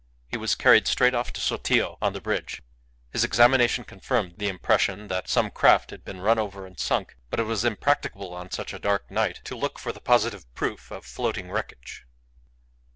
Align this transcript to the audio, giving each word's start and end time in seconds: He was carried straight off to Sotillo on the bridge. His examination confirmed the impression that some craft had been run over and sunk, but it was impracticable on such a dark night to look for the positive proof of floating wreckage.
He 0.29 0.37
was 0.37 0.55
carried 0.55 0.87
straight 0.87 1.13
off 1.13 1.31
to 1.33 1.39
Sotillo 1.39 1.99
on 2.01 2.13
the 2.13 2.21
bridge. 2.21 2.63
His 3.11 3.23
examination 3.23 3.83
confirmed 3.83 4.33
the 4.39 4.47
impression 4.49 5.09
that 5.09 5.29
some 5.29 5.51
craft 5.51 5.91
had 5.91 6.03
been 6.03 6.21
run 6.21 6.39
over 6.39 6.65
and 6.65 6.79
sunk, 6.79 7.17
but 7.29 7.39
it 7.39 7.43
was 7.43 7.63
impracticable 7.63 8.33
on 8.33 8.49
such 8.49 8.73
a 8.73 8.79
dark 8.79 9.11
night 9.11 9.41
to 9.43 9.55
look 9.55 9.77
for 9.77 9.91
the 9.91 10.01
positive 10.01 10.51
proof 10.55 10.89
of 10.89 11.05
floating 11.05 11.51
wreckage. 11.51 12.07